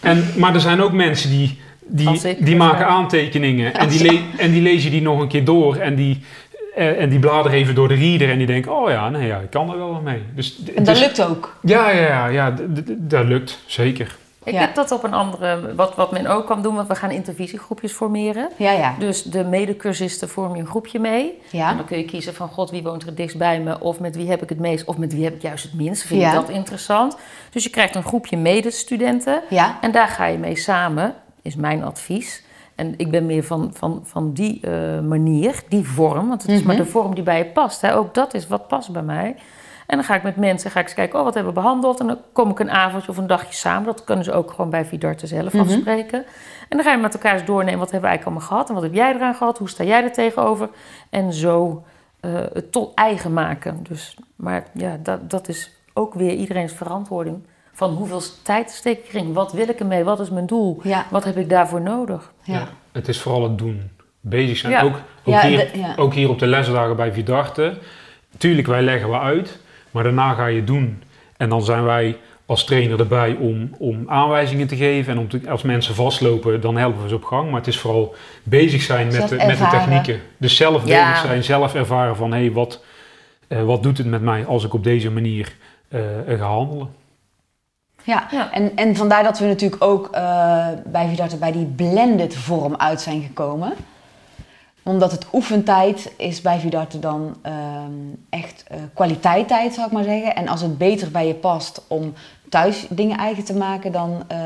[0.00, 2.06] En, maar er zijn ook mensen die, die,
[2.40, 5.94] die maken aantekeningen en die, le- en die lezen die nog een keer door en
[5.94, 6.20] die,
[6.74, 9.50] en die bladeren even door de reader en die denken, oh ja, nee, ja ik
[9.50, 10.22] kan er wel wat mee.
[10.34, 11.56] Dus, en dat lukt ook.
[11.62, 12.54] Ja, ja, ja, ja
[12.98, 14.16] dat lukt, zeker.
[14.44, 14.60] Ik Ja.
[14.60, 17.92] heb dat op een andere, wat, wat men ook kan doen, want we gaan intervisiegroepjes
[17.92, 18.48] formeren.
[18.56, 18.94] Ja, ja.
[18.98, 21.22] Dus de medecursisten vorm je een groepje mee.
[21.52, 23.80] En Ja, dan kun je kiezen van, god, wie woont er het dichtst bij me?
[23.80, 24.84] Of met wie heb ik het meest?
[24.84, 26.02] Of met wie heb ik juist het minst?
[26.02, 26.28] Vind Ja.
[26.28, 27.16] ik dat interessant?
[27.50, 29.40] Dus je krijgt een groepje medestudenten.
[29.50, 29.78] ja.
[29.80, 32.42] En daar ga je mee samen, is mijn advies.
[32.74, 36.28] En ik ben meer van, van, van die eh, manier, die vorm.
[36.28, 36.66] Want het is Mhm.
[36.66, 37.80] maar de vorm die bij je past.
[37.80, 37.94] Hè.
[37.96, 39.36] Ook dat is wat past bij mij.
[39.86, 42.00] En dan ga ik met mensen ga ik eens kijken, oh, wat hebben we behandeld?
[42.00, 43.84] En dan kom ik een avondje of een dagje samen.
[43.86, 45.62] Dat kunnen ze ook gewoon bij Vidarte zelf Mhm.
[45.62, 46.18] afspreken.
[46.68, 48.68] En dan ga je met elkaar eens doornemen, wat hebben we eigenlijk allemaal gehad?
[48.68, 49.58] En wat heb jij eraan gehad?
[49.58, 50.68] Hoe sta jij er tegenover?
[51.10, 51.82] En zo
[52.20, 53.78] eh, het tot eigen maken.
[53.88, 57.42] Dus, maar ja, dat, dat is ook weer iedereen's verantwoording.
[57.74, 59.32] Van hoeveel tijd steek ik erin?
[59.32, 60.04] Wat wil ik ermee?
[60.04, 60.80] Wat is mijn doel?
[60.82, 62.32] Ja, Wat heb ik daarvoor nodig?
[62.42, 62.68] ja.
[62.92, 63.90] Het is vooral het doen.
[64.20, 64.72] Bezig zijn.
[64.72, 64.82] Ja.
[64.82, 65.94] Ook, ook, Ja, hier, de- ja.
[65.96, 67.78] ook hier op de lesdagen bij Vidarte.
[68.36, 69.58] Tuurlijk, wij leggen we uit.
[69.90, 71.02] Maar daarna ga je doen.
[71.36, 75.12] En dan zijn wij als trainer erbij om, om aanwijzingen te geven.
[75.12, 77.46] En om te- als mensen vastlopen, dan helpen we ze op gang.
[77.50, 80.20] Maar het is vooral bezig zijn met, de, met de technieken.
[80.36, 81.08] Dus zelf Ja.
[81.10, 82.32] bezig zijn, zelf ervaren van...
[82.32, 82.84] hé, hey, wat,
[83.48, 85.54] eh, wat doet het met mij als ik op deze manier
[85.88, 86.88] eh, ga handelen?
[88.04, 88.52] Ja, Ja.
[88.52, 93.00] En, en vandaar dat we natuurlijk ook eh, bij Vidarte bij die blended vorm uit
[93.00, 93.72] zijn gekomen.
[94.82, 97.54] Omdat het oefentijd is bij Vidarte dan ehm,
[98.30, 100.36] echt eh kwaliteittijd, zou ik maar zeggen.
[100.36, 102.12] En als het beter bij je past om
[102.54, 104.38] thuis dingen eigen te maken, dan eh,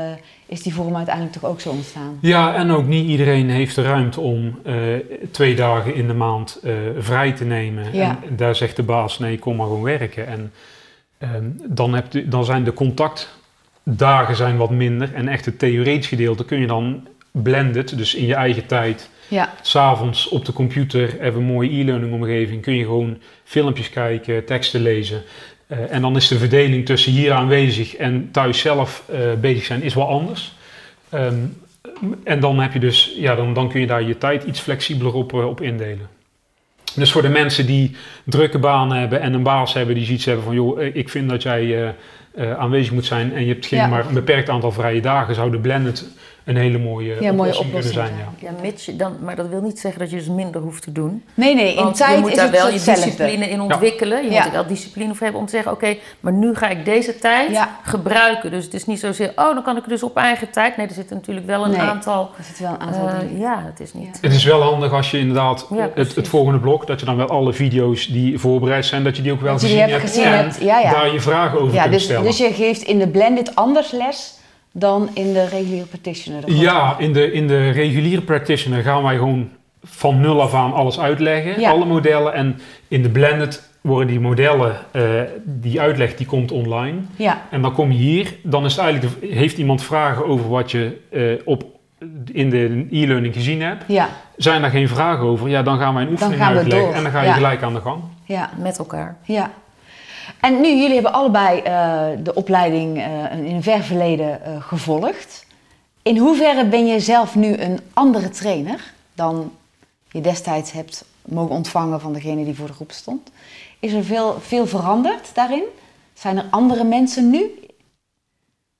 [0.45, 2.17] is die vorm uiteindelijk toch ook zo ontstaan.
[2.21, 4.75] Ja, en ook niet iedereen heeft de ruimte om eh,
[5.31, 7.93] twee dagen in de maand eh, vrij te nemen.
[7.93, 8.19] Ja.
[8.29, 10.27] En daar zegt de baas, nee, kom maar gewoon werken.
[10.27, 10.51] En
[11.17, 12.73] ehm, dan, heb je, dan zijn de
[13.83, 15.13] contactdagen zijn wat minder.
[15.13, 19.09] En echt het theoretisch gedeelte kun je dan blended, dus in je eigen tijd...
[19.27, 24.45] Ja, S'avonds op de computer, even een mooie e-learning omgeving, kun je gewoon filmpjes kijken,
[24.45, 25.23] teksten lezen.
[25.67, 29.83] Eh, en dan is de verdeling tussen hier aanwezig en thuis zelf eh, bezig zijn,
[29.83, 30.53] is wel anders.
[31.09, 31.35] Ehm,
[32.23, 35.13] en dan heb je dus, ja, dan, dan kun je daar je tijd iets flexibeler
[35.13, 36.07] op, eh, op indelen.
[36.95, 40.43] Dus voor de mensen die drukke banen hebben en een baas hebben die zoiets hebben
[40.43, 41.95] van, joh, ik vind dat jij
[42.39, 43.87] aanwezig moet zijn en je hebt geen Ja.
[43.87, 46.07] maar een beperkt aantal vrije dagen, zou de blended
[46.49, 48.27] een hele mooie, Ja, mooie oplossing, oplossing kunnen zijn.
[48.41, 48.49] Ja.
[48.49, 50.91] Ja, mits je dan, maar dat wil niet zeggen dat je dus minder hoeft te
[50.91, 51.23] doen.
[51.33, 54.23] nee, nee, in Want tijd je moet is daar het wel je discipline in ontwikkelen.
[54.23, 54.35] Je Ja.
[54.37, 55.71] moet er wel discipline voor hebben om te zeggen...
[55.71, 57.77] oké, maar nu ga ik deze tijd Ja.
[57.83, 58.51] gebruiken.
[58.51, 59.29] Dus het is niet zozeer...
[59.35, 60.77] oh, dan kan ik dus op eigen tijd.
[60.77, 61.79] Nee, er zitten natuurlijk wel een Nee.
[61.79, 62.29] aantal...
[62.37, 64.17] Er zit wel een aantal eh, ja, het is niet...
[64.21, 67.27] Het is wel handig als je inderdaad Ja, het, volgende blok, dat je dan wel
[67.27, 70.03] alle video's die voorbereid zijn, dat je die ook wel Dat gezien hebt hebt.
[70.03, 70.91] gezien en hebt, ja, ja.
[70.91, 72.23] daar je vragen over Ja, kunt dus, stellen.
[72.23, 74.33] dus je geeft in de blended anders les
[74.71, 76.51] dan in de reguliere practitioner.
[76.51, 79.49] Ja, in de, in de reguliere practitioner gaan wij gewoon
[79.83, 81.69] van nul af aan alles uitleggen, Ja.
[81.71, 82.33] alle modellen.
[82.33, 85.03] En in de blended worden die modellen, eh,
[85.43, 86.97] die uitleg, die komt online.
[87.15, 90.49] Ja, En dan kom je hier, dan is het eigenlijk, de- heeft iemand vragen over
[90.49, 91.63] wat je eh, op,
[92.31, 93.83] in de e-learning gezien hebt.
[93.87, 96.93] ja, Zijn daar geen vragen over, ja, dan gaan wij een oefening uitleggen door.
[96.93, 97.33] en dan ga je Ja.
[97.33, 98.01] gelijk aan de gang.
[98.25, 98.49] ja.
[98.57, 99.17] Met elkaar.
[99.23, 99.51] Ja.
[100.39, 105.45] En nu, jullie hebben allebei eh, de opleiding eh, in een ver verleden eh, gevolgd.
[106.01, 109.51] In hoeverre ben je zelf nu een andere trainer dan
[110.11, 113.31] je destijds hebt mogen ontvangen van degene die voor de groep stond?
[113.79, 115.63] Is er veel, veel veranderd daarin?
[116.13, 117.59] Zijn er andere mensen nu?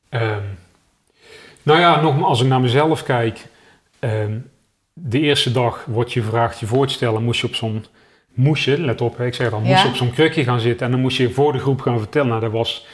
[0.09, 0.43] Ehm,
[1.63, 3.47] nou ja, nogmaals, als ik naar mezelf kijk.
[3.99, 4.37] ehm,
[4.93, 7.23] de eerste dag wordt je gevraagd je voor te stellen.
[7.23, 7.85] Moest je op zo'n...
[8.39, 9.83] Moest je, let op, ik zeg dan, moest Ja.
[9.83, 10.85] je op zo'n krukje gaan zitten.
[10.85, 12.27] En dan moest je voor de groep gaan vertellen.
[12.27, 12.87] Nou, dat was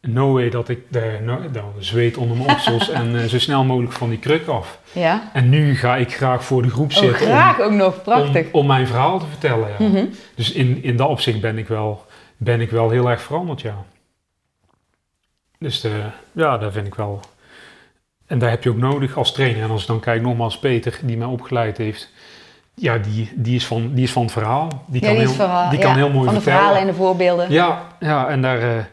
[0.00, 3.64] no way dat ik de, no, de zweet onder mijn oksels en eh, zo snel
[3.64, 4.78] mogelijk van die kruk af.
[4.92, 5.30] Ja.
[5.32, 7.26] En nu ga ik graag voor de groep Oh, zitten.
[7.26, 8.02] om- graag ook nog.
[8.02, 8.46] Prachtig.
[8.52, 9.86] Om, om mijn verhaal te vertellen, ja.
[9.88, 10.04] Mhm.
[10.34, 12.04] Dus in, in dat opzicht ben ik, wel,
[12.36, 13.84] ben ik wel heel erg veranderd, ja.
[15.58, 16.00] Dus de,
[16.32, 17.20] ja, dat vind ik wel.
[18.26, 19.62] En daar heb je ook nodig als trainer.
[19.62, 22.12] En als ik dan kijk, nogmaals, Peter, die mij opgeleid heeft.
[22.80, 24.68] Ja, die, die, is, van, die is van het verhaal.
[24.86, 26.58] Die Ja, kan, die heel, verhaal- die ja, kan heel mooi Van de vertellen.
[26.58, 27.50] verhalen en de voorbeelden.
[27.52, 28.84] Ja, ja en daar, eh,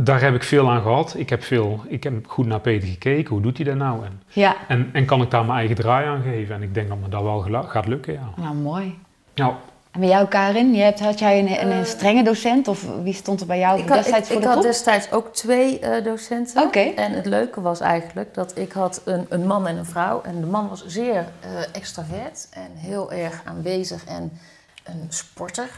[0.00, 1.14] daar heb ik veel aan gehad.
[1.18, 3.32] Ik heb, veel, ik heb goed naar Peter gekeken.
[3.32, 4.04] Hoe doet hij dat nou?
[4.04, 4.56] En, Ja.
[4.68, 6.54] en, en kan ik daar mijn eigen draai aan geven?
[6.54, 8.28] En ik denk dat me dat wel gaat lukken, ja.
[8.36, 8.98] Nou, mooi.
[9.34, 9.56] Ja,
[9.96, 10.74] En bij jou, Karin?
[10.74, 12.68] Je hebt, had jij een, een, Eh, strenge docent?
[12.68, 15.12] Of wie stond er bij jou Ik had, ik, destijds voor ik de had destijds
[15.12, 16.62] ook twee eh, docenten.
[16.62, 16.80] Oké.
[16.80, 20.22] En het leuke was eigenlijk dat ik had een, een man en een vrouw.
[20.22, 24.38] En de man was zeer eh, extravert en heel erg aanwezig en
[24.84, 25.68] een sporter.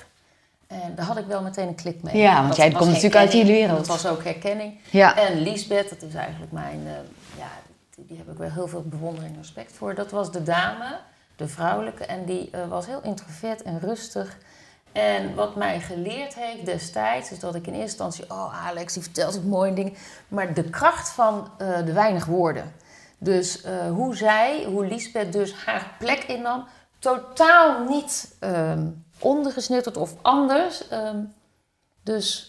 [0.67, 2.17] En daar had ik wel meteen een klik mee.
[2.17, 3.79] Ja, want Dat jij komt natuurlijk uit die wereld.
[3.79, 4.81] Dat was ook herkenning.
[4.91, 5.17] Ja.
[5.17, 6.81] En Liesbeth, dat is eigenlijk mijn,
[7.37, 7.51] ja,
[7.95, 9.95] die, die heb ik wel heel veel bewondering en respect voor.
[9.95, 10.99] Dat was de dame,
[11.39, 14.37] de vrouwelijke, en die eh, was heel introvert en rustig.
[14.93, 19.03] En wat mij geleerd heeft destijds, is dat ik in eerste instantie, oh Alex, die
[19.03, 19.95] vertelt het mooie dingen.
[20.29, 22.73] Maar de kracht van eh, de weinig woorden.
[23.19, 26.67] Dus eh, hoe zij, hoe Lisbeth dus haar plek innam,
[26.99, 28.37] totaal niet
[29.19, 30.89] ondergesnitterd of anders.
[30.89, 31.25] Ehm,
[32.03, 32.48] dus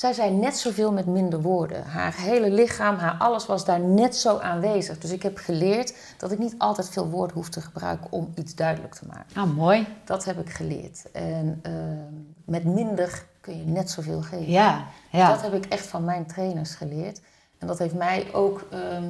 [0.00, 1.84] zij zei net zoveel met minder woorden.
[1.84, 4.98] Haar hele lichaam, haar alles was daar net zo aanwezig.
[4.98, 8.54] Dus ik heb geleerd dat ik niet altijd veel woorden hoef te gebruiken om iets
[8.54, 9.40] duidelijk te maken.
[9.40, 9.86] Ah, mooi.
[10.04, 11.10] Dat heb ik geleerd.
[11.12, 14.50] En ehm, met minder kun je net zoveel geven.
[14.50, 15.28] Ja, ja.
[15.28, 17.20] Dat heb ik echt van mijn trainers geleerd.
[17.58, 18.66] En dat heeft mij ook.
[18.70, 19.04] ehm,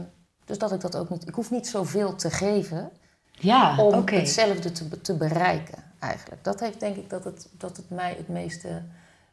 [0.44, 1.28] dus dat ik dat ook niet.
[1.28, 2.90] Ik hoef niet zoveel te geven
[3.30, 6.44] ja, om hetzelfde te, te bereiken, eigenlijk.
[6.44, 8.82] Dat heeft denk ik dat het, dat het mij het meeste,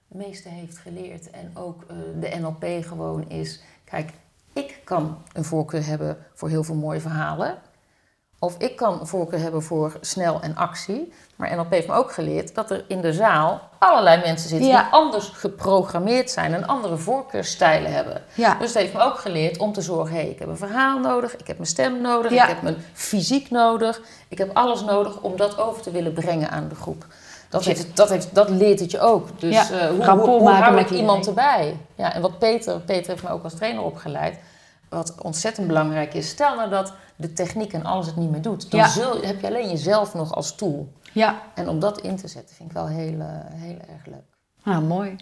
[0.08, 1.30] het meeste heeft geleerd.
[1.30, 3.62] En ook eh, de NLP gewoon is.
[3.84, 4.12] Kijk,
[4.54, 7.58] ik kan een voorkeur hebben voor heel veel mooie verhalen.
[8.40, 11.14] Of ik kan een voorkeur hebben voor snel en actie.
[11.36, 14.82] Maar NLP heeft me ook geleerd dat er in de zaal allerlei mensen zitten Ja.
[14.84, 18.24] die anders geprogrammeerd zijn en andere voorkeurstijlen hebben.
[18.34, 18.54] Ja.
[18.60, 21.36] Dus het heeft me ook geleerd om te zorgen: hé, ik heb een verhaal nodig,
[21.38, 22.44] ik heb mijn stem nodig, Ja.
[22.44, 26.50] ik heb mijn fysiek nodig, ik heb alles nodig om dat over te willen brengen
[26.50, 27.06] aan de groep.
[27.50, 29.40] Dat, heeft, dat, heeft, dat leert het je ook.
[29.40, 31.78] Dus Ja, eh, hoe, hoe, hoe maken hou met ik iemand erbij?
[31.96, 34.40] Ja, en wat Peter, Peter heeft me ook als trainer opgeleid.
[34.90, 36.30] Wat ontzettend belangrijk is.
[36.30, 38.72] Stel nou dat de techniek en alles het niet meer doet.
[38.72, 38.88] Dan Ja.
[38.88, 40.92] zul, heb je alleen jezelf nog als tool.
[41.12, 44.24] Ja, En om dat in te zetten vind ik wel heel, eh, heel erg leuk.
[44.64, 45.16] nou mooi.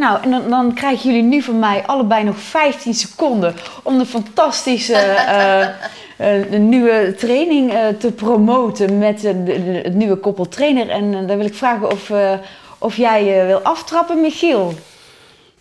[0.00, 4.06] Nou, en dan, dan krijgen jullie nu van mij allebei nog 15 seconden om de
[4.06, 4.94] fantastische
[5.36, 10.88] eh, eh, de nieuwe training eh, te promoten met de, de- het nieuwe koppel trainer.
[10.88, 12.32] En dan wil ik vragen of, eh,
[12.78, 14.74] of jij eh, wil aftrappen, Michiel.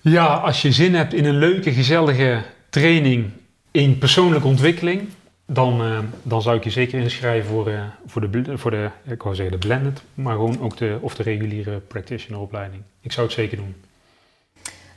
[0.01, 3.29] Ja, als je zin hebt in een leuke, gezellige training
[3.71, 5.09] in persoonlijke ontwikkeling,
[5.45, 9.23] dan, eh, dan zou ik je zeker inschrijven voor, eh, voor, de, voor de, ik
[9.23, 12.81] wou zeggen de blended, maar gewoon ook de, of de reguliere practitioner-opleiding.
[13.01, 13.75] Ik zou het zeker doen.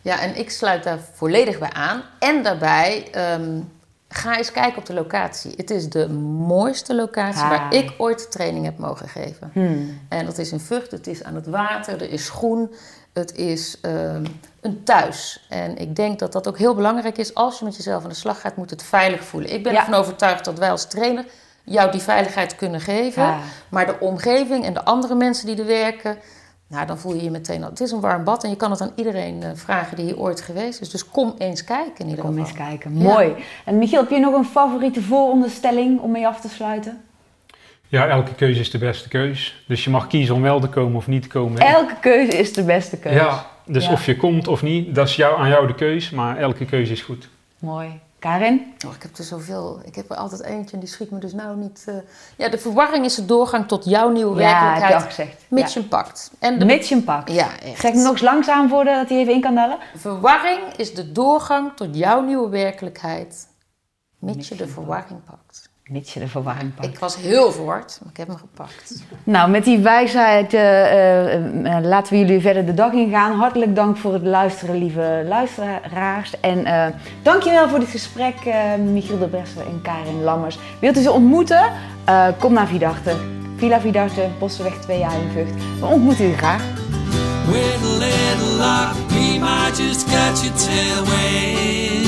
[0.03, 2.03] Ja, en ik sluit daar volledig bij aan.
[2.19, 3.61] En daarbij, ehm,
[4.09, 5.53] ga eens kijken op de locatie.
[5.57, 6.09] Het is de
[6.47, 7.49] mooiste locatie Ah.
[7.49, 9.51] waar ik ooit training heb mogen geven.
[9.53, 10.01] Hmm.
[10.09, 12.75] En dat is in Vught, het is aan het water, er is groen,
[13.13, 14.25] het is ehm,
[14.61, 15.47] een thuis.
[15.49, 17.35] En ik denk dat dat ook heel belangrijk is.
[17.35, 19.53] Als je met jezelf aan de slag gaat, moet het veilig voelen.
[19.53, 19.79] Ik ben Ja.
[19.79, 21.25] ervan overtuigd dat wij als trainer
[21.65, 23.37] jou die veiligheid kunnen geven.
[23.69, 26.17] Maar de omgeving en de andere mensen die er werken,
[26.73, 27.71] nou, dan voel je je meteen al.
[27.71, 30.19] Het is een warm bad en je kan het aan iedereen eh, vragen die hier
[30.19, 30.91] ooit geweest is.
[30.91, 32.49] Dus kom eens kijken in ieder Kom geval.
[32.49, 32.93] eens kijken.
[32.93, 33.35] Mooi.
[33.65, 37.01] En Michiel, heb je nog een favoriete vooronderstelling om mee af te sluiten?
[37.89, 39.65] Ja, elke keuze is de beste keus.
[39.69, 41.61] Dus je mag kiezen om wel te komen of niet te komen.
[41.61, 43.19] Elke keuze is de beste keuze.
[43.19, 43.93] Ja, dus Ja.
[43.93, 46.93] of je komt of niet, dat is jou, aan jou de keus, maar elke keuze
[46.93, 47.29] is goed.
[47.59, 48.01] Mooi.
[48.23, 48.75] Karin?
[48.87, 49.81] Oh, ik heb er zoveel.
[49.85, 51.83] Ik heb er altijd eentje en die schiet me dus nou niet.
[51.87, 51.95] eh.
[52.37, 55.05] Ja, de verwarring is de doorgang tot jouw nieuwe Ja, heb je al werkelijkheid.
[55.15, 55.45] gezegd.
[55.49, 55.83] Mits Ja.
[55.89, 56.31] pakt.
[56.39, 57.33] En de Mits pakt.
[57.33, 57.81] Ja, echt.
[57.81, 59.79] Zeg ik nog eens langzaam voordat hij even in kan bellen?
[59.97, 63.49] Verwarring is de doorgang tot jouw nieuwe werkelijkheid.
[64.19, 65.71] Mits je de verwarring pakt.
[65.87, 66.89] Mits je de verwarring pakt.
[66.89, 69.03] Ik was heel verward, maar ik heb hem gepakt.
[69.25, 73.33] Nou, met die wijsheid eh, eh, eh, laten we jullie verder de dag ingaan.
[73.39, 76.41] Hartelijk dank voor het luisteren, lieve luisteraars.
[76.41, 76.87] En eh
[77.23, 80.59] dankjewel voor dit gesprek, eh, Michiel de Bresser en Karin Lammers.
[80.81, 81.73] Wilt u ze ontmoeten?
[82.05, 83.17] Eh, kom naar Vidarte.
[83.57, 85.53] Villa Vidarte, Bossenweg 2A in Vught.
[85.81, 86.63] We ontmoeten u graag.
[87.47, 92.07] With a little luck, we might just catch a tailwind.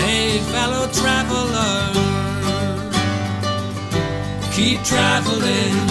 [0.00, 1.90] Hey, fellow traveler,
[4.56, 5.86] keep traveling,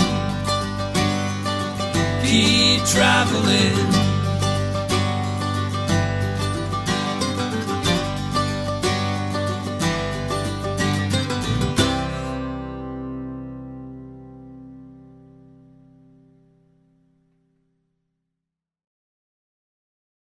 [2.23, 4.05] keep traveling.